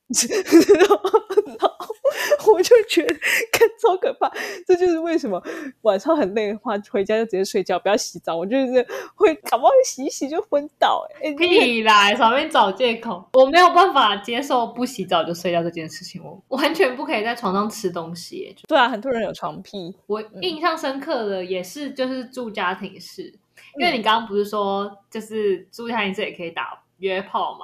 [0.77, 1.79] 然后
[2.53, 3.13] 我就觉得，
[3.51, 4.31] 看超可怕。
[4.65, 5.41] 这就是为什么
[5.81, 8.35] 晚上很累的话，回家就直接睡觉，不要洗澡。
[8.35, 11.07] 我就是会感冒洗一洗就昏倒。
[11.23, 13.29] 哎，屁啦，上面找借口。
[13.33, 18.55] 我没有办法接受不洗澡就睡觉这件事情，我完全不可以在床上吃东西。
[18.67, 19.95] 对啊，很多人有床癖。
[20.07, 23.33] 我印象深刻的也是，就是住家庭式，
[23.77, 27.57] 因为你刚刚不是说，就是住家庭式也可以打约炮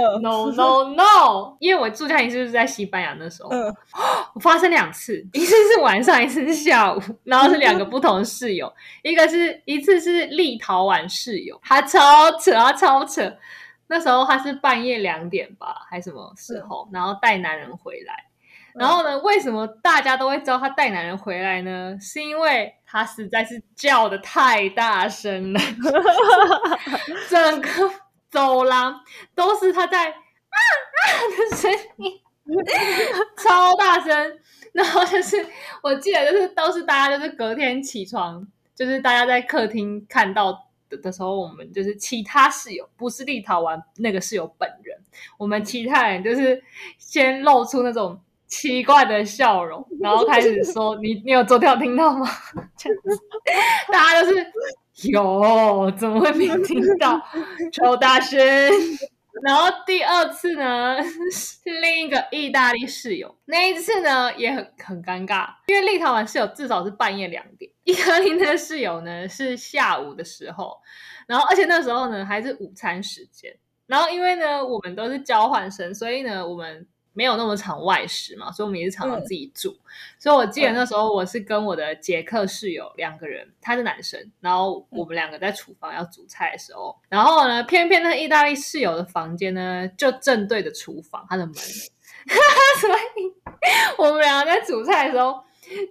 [0.00, 1.56] 吗？No no no！
[1.60, 3.50] 因为我住家庭是在西班牙那时候，
[4.34, 13.32] 我发生两次，一次是晚上，一次是下午，然后是两个不同的室友，一个是一次是立陶宛室友，他超扯，他超扯。
[13.86, 18.14] 那时候他是半夜两点吧，还什么时候，然后带男人回来，
[18.74, 21.94] 然后呢，为什么大家都会知道他带男人回来呢？
[22.00, 25.60] 是因为他实在是叫的太大声了，
[27.28, 27.70] 整个。
[28.34, 29.00] 走廊
[29.32, 31.06] 都是他在啊啊
[31.38, 32.20] 的声音，
[33.38, 34.38] 超大声。
[34.72, 35.46] 然后就是
[35.84, 38.44] 我记得，就是都是大家就是隔天起床，
[38.74, 40.52] 就是大家在客厅看到
[40.88, 44.98] 的的时候，我们就是其他室友，不是立陶宛那个室友本人，
[45.38, 46.60] 我们其他人就是
[46.98, 52.26] 先露出那种奇怪的笑容，然后开始说：“你你有昨天有听到吗？”
[53.92, 54.52] 大家就是。
[55.10, 57.20] 有，怎么会没听到？
[57.72, 58.38] 超大声！
[59.42, 61.02] 然后第二次呢，
[61.32, 63.36] 是另一个意大利室友。
[63.46, 70.78] 那一次呢，也很很尴尬，因为立陶宛室友至少是半夜两点，意大利那个室友呢是下午的时候，
[71.26, 73.56] 然后而且那时候呢还是午餐时间。
[73.86, 76.86] 然后因为呢我们都是交换生，所以呢我们。
[77.14, 79.74] 没有那么常外食嘛，所以我们也是常常自己煮。
[80.18, 93.32] 所以我记得那时候我是跟我的捷克室友两个人，他是男生，然后我们两个在厨房要煮菜的时候，然后呢，偏偏那意大利室友的房间呢就正对着厨房，他的门， 所以
[93.96, 95.42] 我们两个在煮菜的时候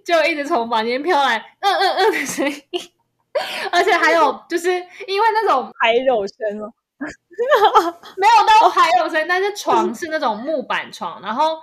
[0.04, 2.80] 就一直从房间飘来嗯嗯嗯的声音，
[3.72, 4.68] 而且还有就是
[5.06, 6.72] 因为那种拍肉声哦。
[8.16, 11.58] 没有到还有声，但是床是那种木板床，然后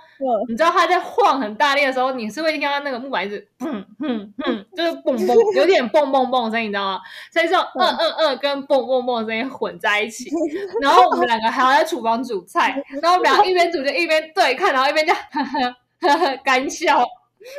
[0.48, 7.00] 你知道它在晃很大力的时候，你是会听到那个木板一直砰砰砰，就是蹦蹦，有点蹦蹦蹦声，你知道吗？
[7.32, 10.30] 所以说嗯嗯嗯跟蹦蹦蹦声音混在一起，
[10.82, 15.76] 然后我们两个还要在厨房煮菜，然后我们俩一边煮就一边对看，然后一边就呵呵
[16.08, 17.02] 呵呵干笑，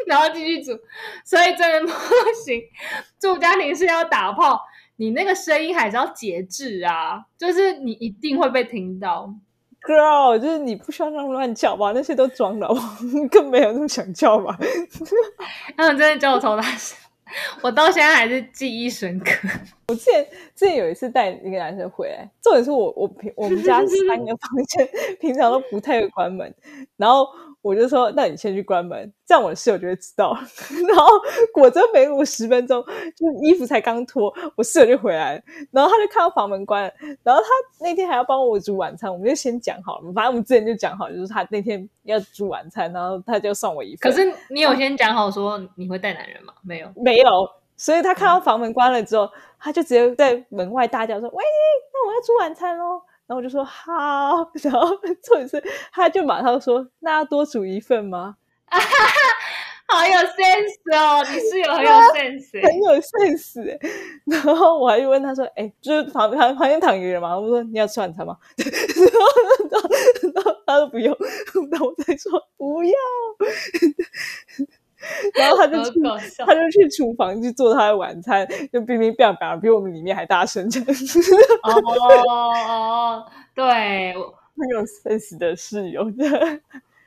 [0.06, 0.80] 然后继续煮，
[1.26, 1.88] 所以真的不
[2.46, 2.62] 行，
[3.20, 4.62] 住家庭是要打炮。
[5.04, 9.30] 你那个声音还是要节制啊，就是你一定会被听到
[9.82, 11.92] ，girl，就是你不需要那么乱叫吧？
[11.94, 12.66] 那些都装的，
[13.30, 14.58] 更没有那么想叫吧？
[15.76, 16.98] 他们真的叫我超大声，
[17.62, 19.50] 我到现在还是记忆深刻。
[19.90, 24.88] 我之前之前有一次带一个男生回来，重点是我我平我们家三个房间
[25.20, 26.56] 平常都不太会关门，
[26.96, 27.28] 然后。
[27.64, 30.38] 我就说，那你先去关门，这样我的室友就会知道。
[30.90, 31.08] 然后
[31.54, 32.84] 果真没五十分钟，
[33.16, 35.42] 就衣服才刚脱，我室友就回来了。
[35.72, 37.48] 然后他就看到房门关了，然后他
[37.86, 40.12] 那天还要帮我煮晚餐，我们就先讲好了。
[40.14, 44.12] 反正我们之前就讲好，就是他那天要煮晚餐，然后他就送我一份。
[44.12, 46.54] 可是你有先讲好说你会带男人吗？
[46.64, 47.50] 没有，没有。
[47.78, 51.44] 所以他看到房门关了之后，他就直接在门外大叫说：“喂，
[51.94, 58.36] 那我要煮晚餐喽！”然后我就说好， 然后 重点是，他就马上说，那要多煮一份吗？
[59.86, 63.78] 好有 sense 哦，你室友很有 sense，很有 sense。
[64.26, 68.36] 然后我还问他说，哎，就是旁旁旁边躺一个人嘛，我说你要吃晚餐吗？
[68.58, 69.90] 然后
[70.34, 71.16] 然后他说不用，
[71.70, 72.94] 然后我再说不要。
[75.36, 76.00] 然后他就去，
[76.46, 80.68] 他就去厨房去做他的晚餐，就乒乒乓乓，比我们里面还大声。
[81.64, 81.72] 哦
[82.30, 86.60] 哦，对，很有 sense 的室友的。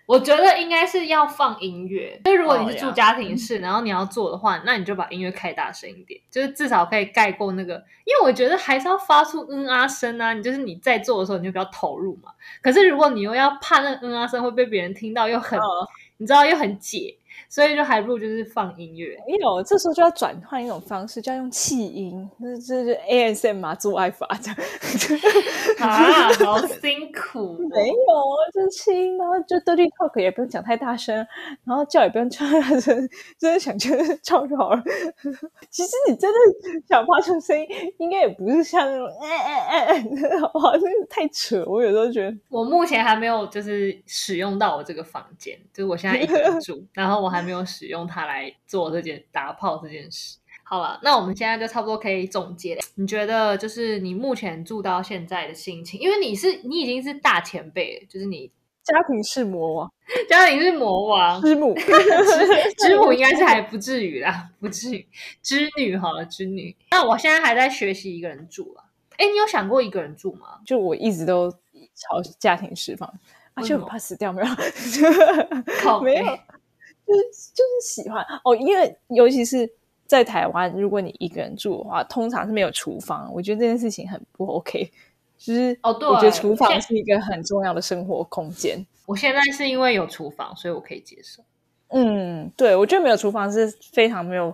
[0.06, 2.20] 我觉得应该是要放音乐。
[2.24, 7.74] 就如果你是住家庭式，然后你要做的话，那你就把音乐开大声一点，就是至少可以盖过那个。
[8.04, 12.30] 因为我觉得还是要发出嗯啊声啊，你就是你在做的时候你就比较投入嘛。
[12.62, 15.62] 可是如果你又要怕那个嗯啊声会被别人听到，又很、嗯
[16.18, 17.14] 你知道又很解，
[17.48, 19.16] 所以就还不如就是放音乐。
[19.26, 24.56] 没有，这时候就要转换一种方式，就要用气音，那这是 ASM 嘛，做爱法这样。
[25.78, 27.58] 啊，好辛苦、哦。
[27.70, 27.94] 没有，
[28.52, 31.14] 就气音，然后就 dirty talk 也不用讲太大声，
[31.64, 34.82] 然后叫也不用叫太大声，真的想就是叫就好了。
[35.70, 36.38] 其实你真的
[36.88, 37.66] 想发出声音，
[37.98, 40.72] 应该也不是像那种哎哎哎哎，好不好？
[40.74, 42.36] 那个太扯，我有时候觉得。
[42.48, 50.38] 我目前还没有就是使用到我这个房间，就是我现在一个人住， 然后我还没有使用它来做这件打炮这件事。
[50.62, 52.78] 好了，那我们现在就差不多可以总结。
[52.94, 58.50] 你觉得就是你目前住到现在的心情，因为你是你已经是大前辈了，就是你
[58.82, 59.92] 家庭是魔王，
[60.28, 61.74] 家庭是魔王， 师母，
[62.78, 65.06] 知母应该是还不至于啦，不至于。
[65.42, 66.74] 织女好了，织女。
[66.90, 68.84] 那我现在还在学习一个人住啊。
[69.18, 70.58] 哎，你有想过一个人住吗？
[70.66, 73.08] 就我一直都朝家庭释放，
[73.54, 74.48] 啊，为什么就很怕死掉，没有，
[75.80, 76.40] 靠 没有，北
[77.06, 77.22] 就是
[77.54, 79.70] 就是喜欢哦，因为尤其是
[80.06, 84.90] 在台湾，如果你一个人住的话，通常是没有厨房，我觉得这件事情很不 OK。
[85.38, 88.84] 就是哦对我觉得厨房是一个很重要的生活空间。
[89.04, 91.42] 我现在是因为有厨房，所以我可以接受。
[91.88, 94.52] 嗯，对，我觉得没有厨房是非常没有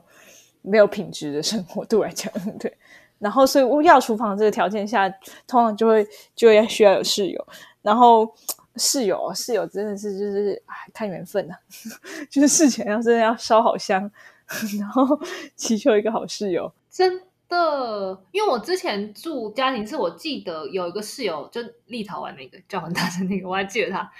[0.60, 2.76] 没有品质的生活，对我来讲，对。
[3.18, 5.08] 然后，所以我要厨房这个条件下，
[5.46, 7.46] 通常就会就要需要有室友。
[7.80, 8.28] 然后
[8.76, 11.54] 室友，室友真的是就是哎，看缘分呐、
[12.30, 14.10] 就是事前要真的要烧好香，
[14.78, 15.18] 然后
[15.56, 16.72] 祈求一个好室友。
[16.90, 24.10] 真的，因为我之前住家庭是我记得有一个室友，就立陶宛那个叫很大声那个，我还记得他，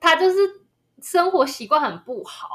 [0.00, 0.36] 他就是
[1.02, 2.48] 生活习惯很不好，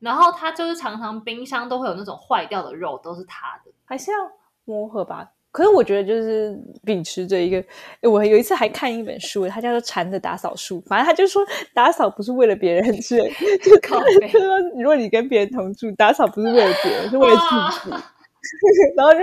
[0.00, 3.70] 然后他就是常常冰箱都会有那种坏掉的肉，都是他的。
[3.84, 4.18] 还是要
[4.64, 5.30] 磨合吧。
[5.56, 7.64] 可是我觉得就是秉持着一个，
[8.02, 11.42] 我有一次还看一本书，它叫做《禅的打扫术》，反正他就说
[11.72, 13.16] 打扫不是为了别人， 是
[13.64, 17.36] 就靠北就说如果你跟别人同住，打扫不是为了别人，是为了
[17.80, 17.96] 自己。
[18.98, 19.20] 然后就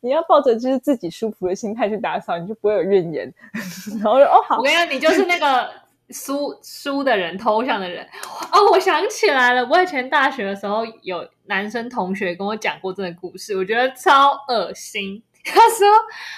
[0.00, 3.34] 你要抱着就是自己舒服的心态去打扫，你就不会有怨言。
[4.00, 5.68] 然后就哦好我，跟你讲，你就是那个
[6.10, 8.06] 输输的人，偷像的人。
[8.52, 15.20] 哦，我想起来了，我以前大学的时候有男生同学跟我讲过这个故事，我觉得超恶心。
[15.44, 15.86] 他说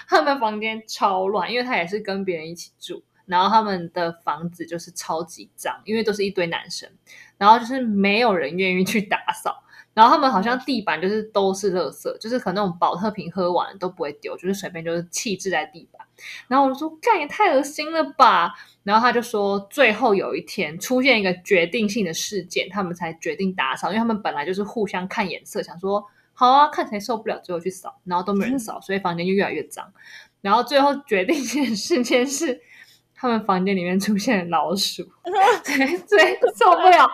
[0.08, 6.90] 他们房间超乱，因为他也是跟别人一起住，然后他们的房子就是超级脏，因为都是一堆男生，
[7.38, 9.62] 然后就是没有人愿意去打扫。
[9.94, 16.06] 然后他们好像地板就是都是垃圾，就是可能那种保特瓶喝完都不会丢，就是随便就是弃置在地板。
[16.48, 18.52] 然后我说：“干也太恶心了吧！”
[18.84, 26.04] 然后他就说，最后有一天出现一个决定性的事件，他们才决定打扫，因为他们本来就是互相看眼色，想说
[26.38, 29.90] 好啊，看谁受不了，最后去扫，然后都没人扫，所以房间就越来越脏。
[30.42, 32.60] 然后最后决定性的事件是，
[33.14, 35.02] 他们房间里面出现了老鼠，
[35.64, 37.08] 所以受不了，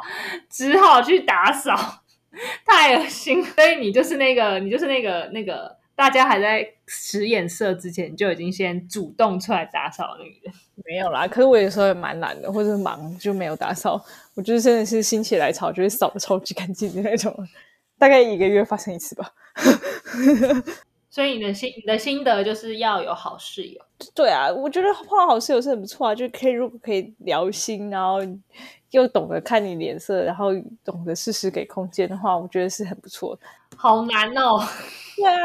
[0.50, 2.02] 只好去打扫，
[2.66, 3.42] 太恶心。
[3.44, 10.52] 所以你就是那个，你就是那个那个，大家还在使眼色之前，你就已经先主动出来打扫那个人。
[10.85, 11.28] 没有啦。
[11.28, 14.04] 可是我有时候也蛮懒的，或者是忙就没有打扫。
[14.35, 17.32] 我就是真的是心血来潮，就会扫的超级干净的那种。
[18.02, 19.32] 大概一个月发生一次吧。
[21.08, 23.80] 所以你的心你的心得就是要有好室友。
[24.12, 28.18] 对啊，我觉得换好室友是很不错啊，就可以如果可以聊心，然后
[28.90, 30.48] 又懂得看你脸色，然后
[30.84, 33.42] 懂得适时给空间的话，我觉得是很不错的。
[33.76, 34.58] 好难哦，
[35.14, 35.38] 对啊，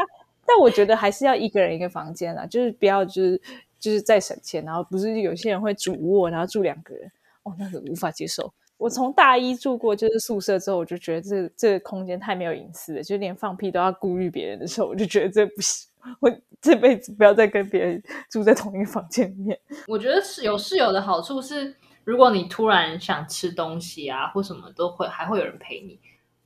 [0.44, 3.40] 但我觉得还是要一个人一个房间啦，就是不要就是
[3.78, 7.08] 就是再省钱，然后不是有些人会主卧，然后住两个人，
[7.44, 8.52] 哦，那个无法接受。
[8.78, 16.30] 我从大一住过就是宿舍之后，我就觉得这这个空间太没有隐私了，就连放屁都要顾虑别人的时候，我就觉得这不行，我
[16.62, 19.58] 这辈子不要再跟别人住在同一个房间里面。
[19.86, 25.98] 我觉得室有室友的好处是，如果你突然想吃东西啊或什么，都会还会有人陪你。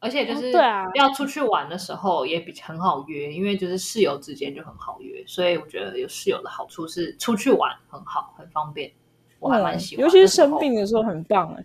[0.04, 8.90] 而且就是哦对啊要出去玩的时候也比很好约，因为就是室友之间就很好约，所以我觉得有室友的好处是出去玩很好，很方便，
[9.38, 10.02] 我还蛮喜欢。
[10.02, 11.64] 嗯尤其是生病的时候很棒哎，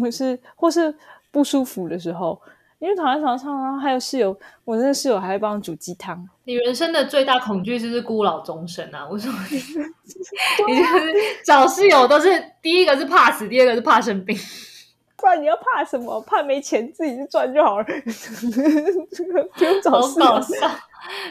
[0.00, 0.94] 或是或是
[1.30, 2.40] 不舒服的时候，
[2.78, 6.28] 因为躺在床上，然后还有室友，我那个室友还会帮我煮鸡汤。
[6.44, 9.06] 你人生的最大恐惧就是孤老终生啊！
[9.10, 12.28] 我说 你你就是找室友都是
[12.62, 14.36] 第一个是怕死，第二个是怕生病。
[15.20, 16.20] 不然你要怕什么？
[16.22, 17.84] 怕没钱，自己去赚就好了，
[19.58, 20.26] 不用找好室友。
[20.26, 20.70] 搞笑！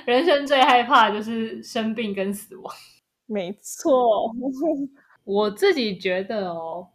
[0.06, 2.76] 人生最害怕的就是生病跟死亡。
[3.26, 4.32] 没错，
[5.24, 6.86] 我自己觉得哦，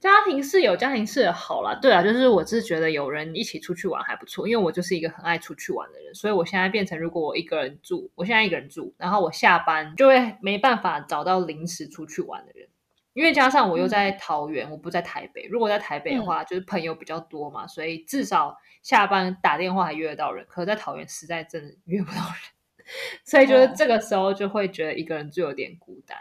[0.00, 12.66] 家庭室友，家庭室友好啦，对啊，就是我只是觉得有人一起出去玩还不错，因为我就是一个很爱出去玩的人，所以我现在变成如果我一个人住，我现在一个人住，然后我下班就会没办法找到临时出去玩的人，
[13.12, 22.86] 因为加上我又在桃园，我不在台北，如果在台北的话，就是朋友比较多嘛，所以至少下班打电话还约得到人，可是在桃园实在真的约不到人，
[23.22, 26.16] 所以就是这个时候就会觉得一个人住有点孤单。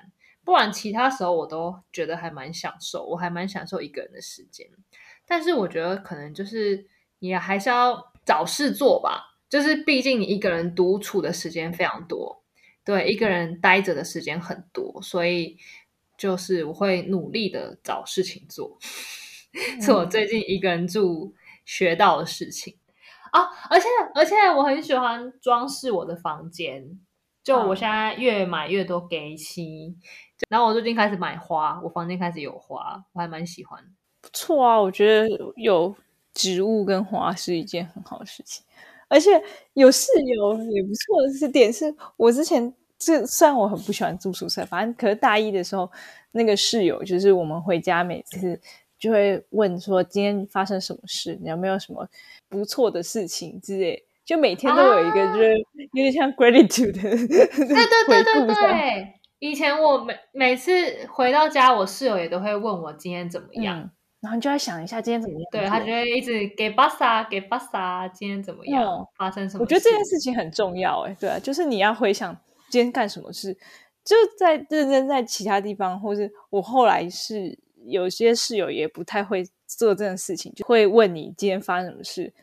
[0.49, 4.67] 不然其他时候我都觉得还蛮享受，我还蛮享受一个人的时间。
[5.27, 6.87] 但是我觉得可能就是
[7.19, 12.41] 你还是要找事做吧，就是毕竟你一个人独处的时间非常多，
[12.83, 15.55] 对，一个人待着的时间很多，所以
[16.17, 18.75] 就是我会努力的找事情做，
[19.79, 22.75] 是我最近一个人住学到的事情
[23.31, 23.43] 啊。
[23.69, 23.85] 而且
[24.15, 26.99] 而且我很喜欢装饰我的房间，
[27.43, 29.95] 就我现在越买越多给漆。
[30.47, 33.83] 然后我最近开始买花，我房间开始有花，我还蛮喜欢。
[34.21, 35.93] 不错啊，我觉得有
[36.33, 38.63] 植物跟花是一件很好的事情，
[39.07, 39.29] 而且
[39.73, 45.89] 有室友也不错的是点是，我之前这虽然我很不喜欢住宿舍，反正可是大一的时候，
[46.31, 48.59] 那个室友就是我们回家每次
[48.97, 52.07] 就会问说今天发生什么事，你有没有什么
[52.49, 59.18] 不错的事情之类，就每天都有一个就是有点像 gratitude 的对对对对对。
[59.39, 60.71] 以前我每每次
[61.09, 65.45] 回到家，我室友也都会问我今天怎么样，然后你就要想一下今天怎么样。
[65.49, 69.63] 对他就会一直给巴萨给巴萨，今天怎么样，发生什么？
[69.63, 72.35] 我觉得这件事情很重要，哎，对啊，就是你要回想
[72.69, 73.53] 今天干什么事，
[74.03, 82.33] 就在认真在其他地方，或是我后来是有些室友也不太会做这件事情，就会问你今天发生什么事，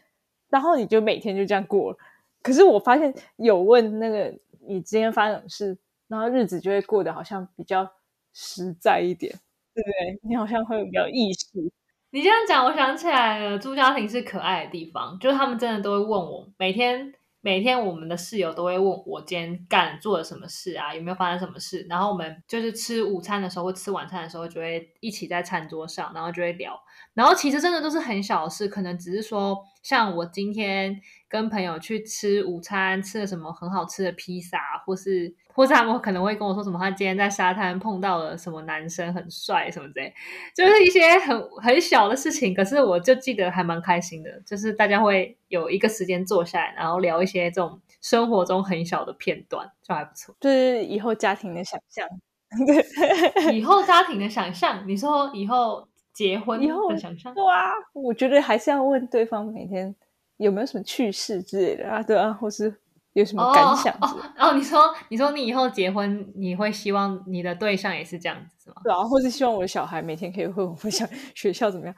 [0.49, 1.99] 然后你就每天就这样过了。
[2.43, 4.33] 可是我发现有问那个
[4.67, 5.79] 你今天发生什么事。
[6.09, 7.91] 然后日子就会过得好像比较
[8.33, 9.33] 实在一点，
[9.75, 10.21] 对不对？
[10.29, 11.73] 你好像会比较意识。
[12.11, 21.85] 你这样讲，我想起来了，住家庭是可爱的地方，就是他们真的都会问我，每天每天我们的室友都会问我今天干做了什么事啊，有没有发生什么事？
[21.91, 26.81] 然后我们就是吃午餐的时候或吃晚餐的时候，就会一起在餐桌上，然后就会聊。
[27.13, 30.99] 然后其实真的都是很小的事，可能只是说，像我今天
[31.29, 35.35] 跟朋友去吃午餐，吃了什么很好吃的披萨，或是。
[35.57, 40.13] 或者他们可能会跟我说什么，他今天在沙滩碰到了什么男生很帅什么之类，
[40.55, 42.55] 就是一些很很小的事情。
[42.55, 50.37] 可是我就记得还蛮开心的，就是大家会有一个时间坐下来，然后聊一些这种生活中很小的片段，就还不错。
[50.41, 52.07] 就是以后家庭的想象，
[52.67, 59.95] 对以后家庭的想象，你说以后结婚以后的想象，对啊，我觉得还是要问对方每天
[60.37, 62.75] 有没有什么趣事之类的啊，对啊，或是。
[63.17, 63.95] 有什么感想？
[64.39, 68.77] 哦，你说，你说你以后结婚，你会希望你的对象也是这样子，是吗？
[68.85, 71.95] 对啊，或是希望我的小孩每天可以和我分享学校怎么样？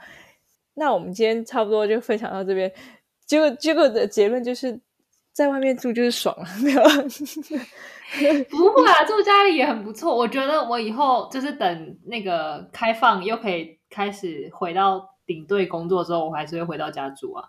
[0.74, 2.72] 那我们今天差不多就分享到这边。
[3.26, 4.80] 结果，结果的结论就是
[5.32, 6.82] 在外面住就是爽了，没有？
[8.48, 10.16] 不会啊，住家里也很不错。
[10.16, 17.44] 我觉得我以后就是等那个开放又可以开始回到领队工作之后，我还是会回到家住啊。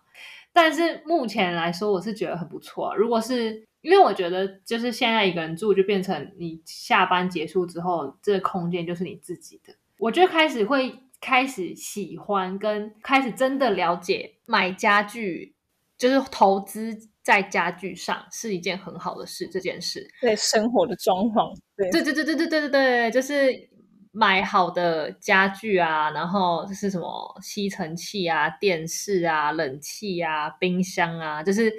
[0.61, 2.93] 但是目前来说，我是觉得很不错。
[2.97, 9.73] 如果是因为我觉得，就是现在一个人住，就变成你下班结束之后，这个空间就是你自己的。
[9.97, 15.55] 我就开始会开始喜欢跟开始真的了解买家具，
[15.97, 16.93] 就是投资
[17.23, 19.47] 在家具上是一件很好的事。
[19.47, 23.69] 这件事对生活的装潢，对对对对对对对对对，就是。
[24.11, 31.71] 买好的家具啊，然后这是什么吸尘器啊、电视啊、冷气啊、冰箱啊，就是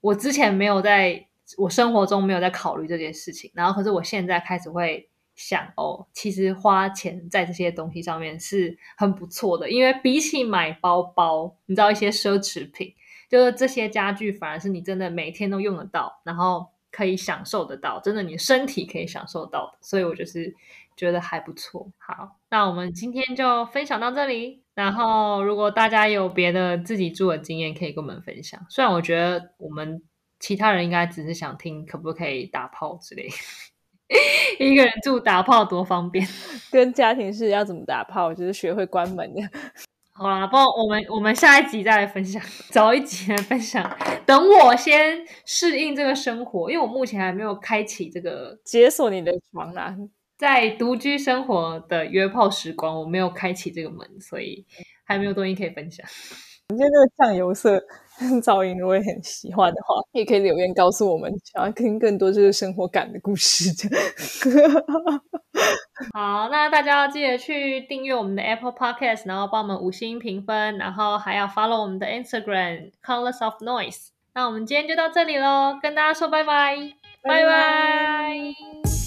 [0.00, 1.26] 我之前没有在
[1.58, 12.94] 我生活中没有在考虑这件事情，然后可是我现在开始会想哦，其实花钱在这些东西上面是很不错的，因为比起买包包，你知道一些奢侈品，
[13.28, 20.54] 就是这些家具反而是你真的每天都用得到，然后可以享受得到，真的你身体可以享受到的，所以我就是。
[20.96, 24.62] 觉得还不错，好，那我们今天就分享到这里。
[24.74, 28.64] 然后，如果大家有别的自己住的经验，可以跟我们分享。
[28.70, 30.02] 虽然我觉得我们
[30.40, 33.28] 其他人应该只是想听可不可以打炮之类，
[34.58, 36.26] 一个人住打炮多方便，
[36.72, 39.42] 跟家庭是要怎么打炮，就是学会关门的。
[40.14, 43.94] 好啦，不，我们我们下一集再来分享，找一集来分享。
[44.24, 49.94] 等我先适应这个生活，因为我目前还没有开启这个解锁你的床啦。
[50.42, 54.66] 在独居生活的约炮时光，我没有开启这个门，所以
[55.04, 56.04] 还没有东西可以分享。
[56.68, 57.80] 我觉得这个酱油色
[58.42, 63.70] 噪音，如果很喜欢的话，也可以留言告诉我们，想要听更多这个生活感的故事。
[66.12, 74.08] 好，那大家要记得去订阅我们的 Apple Podcast，然后帮我们五星评分，然后还要 follow 我们的 Instagram Colors of Noise。
[74.34, 76.76] 那我们今天就到这里喽，跟大家说拜拜，
[77.22, 79.01] 拜拜。